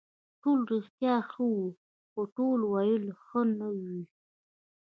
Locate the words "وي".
1.55-1.67, 3.77-4.01